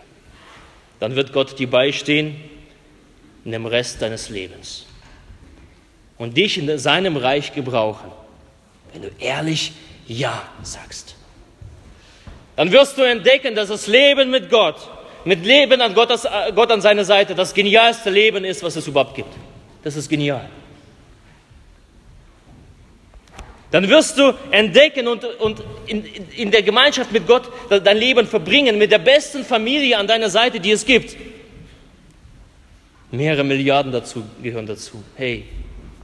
dann 1.01 1.17
wird 1.17 1.33
Gott 1.33 1.59
dir 1.59 1.71
beistehen 1.71 2.37
in 3.45 3.53
dem 3.53 3.67
Rest 3.67 4.03
deines 4.03 4.29
Lebens 4.29 4.87
und 6.23 6.37
dich 6.37 6.57
in 6.57 6.79
seinem 6.79 7.17
Reich 7.17 7.53
gebrauchen, 7.53 8.11
wenn 8.93 9.03
du 9.03 9.11
ehrlich 9.19 9.73
Ja 10.07 10.41
sagst. 10.63 11.17
Dann 12.55 12.71
wirst 12.71 12.97
du 12.97 13.03
entdecken, 13.03 13.57
dass 13.57 13.69
das 13.69 13.89
Leben 13.89 14.31
mit 14.31 14.49
Gott, 14.49 14.77
mit 15.25 15.45
Leben 15.45 15.81
an 15.81 15.95
Gottes, 15.95 16.27
Gott 16.55 16.71
an 16.71 16.81
seiner 16.81 17.05
Seite, 17.05 17.35
das 17.35 17.53
genialste 17.53 18.11
Leben 18.11 18.45
ist, 18.45 18.63
was 18.63 18.77
es 18.77 18.87
überhaupt 18.87 19.17
gibt. 19.17 19.35
Das 19.83 19.97
ist 19.97 20.09
genial. 20.09 20.49
Dann 23.73 23.89
wirst 23.89 24.17
du 24.17 24.33
entdecken 24.53 25.09
und, 25.09 25.25
und 25.25 25.65
in, 25.87 26.05
in 26.37 26.51
der 26.53 26.63
Gemeinschaft 26.63 27.11
mit 27.11 27.27
Gott 27.27 27.51
dein 27.69 27.97
Leben 27.97 28.29
verbringen, 28.29 28.79
mit 28.79 28.93
der 28.93 28.99
besten 28.99 29.45
Familie 29.45 29.99
an 29.99 30.07
deiner 30.07 30.31
Seite, 30.31 30.61
die 30.61 30.71
es 30.71 30.85
gibt. 30.85 31.17
Mehrere 33.11 33.43
Milliarden 33.43 33.91
dazu 33.91 34.23
gehören 34.41 34.67
dazu. 34.67 35.03
Hey, 35.17 35.47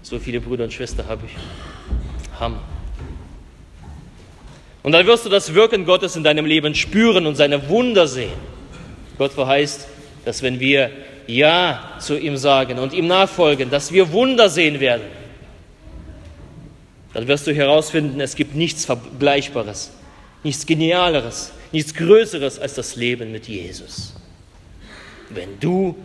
so 0.02 0.18
viele 0.18 0.40
Brüder 0.40 0.64
und 0.64 0.72
Schwestern 0.72 1.06
habe 1.08 1.22
ich. 1.26 2.40
Hammer. 2.40 2.62
Und 4.82 4.92
dann 4.92 5.06
wirst 5.06 5.26
du 5.26 5.28
das 5.28 5.54
Wirken 5.54 5.84
Gottes 5.84 6.16
in 6.16 6.24
deinem 6.24 6.46
Leben 6.46 6.74
spüren 6.74 7.26
und 7.26 7.34
seine 7.34 7.68
Wunder 7.68 8.06
sehen. 8.06 8.32
Gott 9.18 9.32
verheißt, 9.32 9.88
dass 10.24 10.42
wenn 10.42 10.60
wir 10.60 10.90
Ja 11.26 11.96
zu 11.98 12.18
ihm 12.18 12.36
sagen 12.36 12.78
und 12.78 12.92
ihm 12.92 13.06
nachfolgen, 13.06 13.70
dass 13.70 13.92
wir 13.92 14.12
Wunder 14.12 14.48
sehen 14.48 14.80
werden. 14.80 15.02
Dann 17.12 17.26
wirst 17.26 17.46
du 17.46 17.54
herausfinden, 17.54 18.20
es 18.20 18.36
gibt 18.36 18.54
nichts 18.54 18.84
Vergleichbares, 18.84 19.90
nichts 20.44 20.66
Genialeres, 20.66 21.52
nichts 21.72 21.94
Größeres 21.94 22.58
als 22.58 22.74
das 22.74 22.96
Leben 22.96 23.32
mit 23.32 23.48
Jesus. 23.48 24.14
Wenn 25.30 25.58
du 25.60 25.96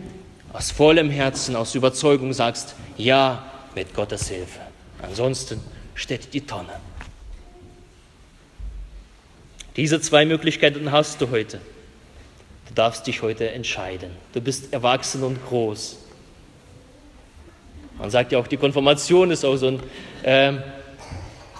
aus 0.52 0.70
vollem 0.70 1.10
Herzen, 1.10 1.56
aus 1.56 1.74
Überzeugung 1.74 2.32
sagst, 2.32 2.74
ja, 2.96 3.44
mit 3.74 3.94
Gottes 3.94 4.28
Hilfe. 4.28 4.60
Ansonsten 5.02 5.60
steht 5.94 6.32
die 6.34 6.40
Tonne. 6.40 6.80
Diese 9.76 10.00
zwei 10.00 10.24
Möglichkeiten 10.24 10.92
hast 10.92 11.20
du 11.20 11.30
heute. 11.30 11.60
Du 12.68 12.74
darfst 12.74 13.06
dich 13.06 13.22
heute 13.22 13.50
entscheiden. 13.50 14.10
Du 14.32 14.40
bist 14.40 14.72
erwachsen 14.72 15.22
und 15.22 15.44
groß. 15.46 15.98
Man 17.98 18.10
sagt 18.10 18.32
ja 18.32 18.38
auch, 18.38 18.46
die 18.46 18.56
Konfirmation 18.56 19.30
ist 19.30 19.44
auch 19.44 19.56
so 19.56 19.68
ein 19.68 19.80
äh, 20.22 20.52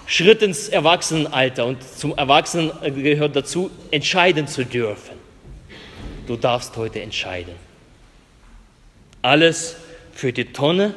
Schritt 0.07 0.43
ins 0.43 0.69
Erwachsenenalter. 0.69 1.67
Und 1.67 1.83
zum 1.83 2.17
Erwachsenen 2.17 2.73
gehört 3.03 3.37
dazu, 3.37 3.71
entscheiden 3.91 4.47
zu 4.47 4.65
dürfen. 4.65 5.17
Du 6.27 6.37
darfst 6.37 6.77
heute 6.77 7.03
entscheiden. 7.03 7.55
Alles 9.23 9.77
für 10.13 10.33
die 10.33 10.53
Tonne 10.53 10.95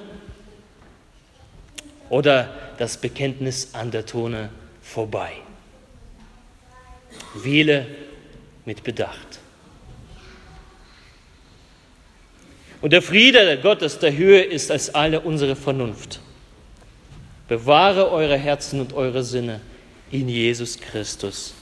oder 2.10 2.54
das 2.78 2.98
Bekenntnis 2.98 3.70
an 3.74 3.92
der 3.92 4.06
Tonne 4.06 4.50
vorbei. 4.82 5.34
Wähle 7.34 7.88
mit 8.66 8.84
Bedacht. 8.84 9.40
Und 12.82 12.94
der 12.94 13.02
Friede 13.02 13.60
Gottes 13.60 14.00
der 14.00 14.16
Höhe 14.16 14.42
ist 14.42 14.72
als 14.72 14.94
alle 14.94 15.22
unsere 15.22 15.56
Vernunft. 15.56 16.20
Bewahre 17.48 18.12
eure 18.12 18.38
Herzen 18.38 18.82
und 18.82 18.94
eure 18.94 19.24
Sinne 19.24 19.62
in 20.12 20.30
Jesus 20.30 20.78
Christus. 20.80 21.54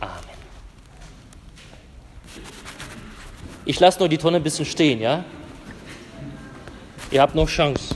Amen. 0.00 0.38
Ich 3.64 3.78
lasse 3.78 3.98
nur 3.98 4.08
die 4.08 4.16
Tonne 4.16 4.38
ein 4.38 4.42
bisschen 4.42 4.64
stehen, 4.64 5.00
ja? 5.00 5.24
Ihr 7.10 7.20
habt 7.20 7.34
noch 7.34 7.48
Chance. 7.48 7.87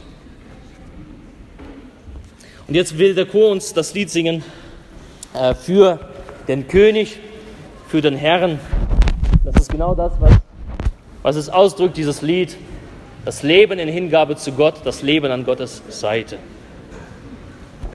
Und 2.73 2.77
jetzt 2.77 2.97
will 2.97 3.15
der 3.15 3.27
Chor 3.27 3.51
uns 3.51 3.75
das 3.75 3.93
Lied 3.93 4.09
singen 4.09 4.43
äh, 5.35 5.55
für 5.55 5.99
den 6.49 6.69
König, 6.69 7.19
für 7.87 8.01
den 8.01 8.17
Herrn. 8.17 8.59
Das 9.45 9.57
ist 9.57 9.71
genau 9.71 9.95
das, 9.95 10.15
was, 10.19 10.33
was 11.21 11.37
es 11.37 11.51
ausdrückt, 11.51 11.99
dieses 11.99 12.23
Lied. 12.23 12.57
Das 13.27 13.43
Leben 13.43 13.79
in 13.79 13.91
Hingabe 13.91 14.37
zu 14.37 14.53
Gott, 14.53 14.77
das 14.85 15.03
Leben 15.03 15.31
an 15.31 15.45
Gottes 15.45 15.83
Seite. 15.91 16.39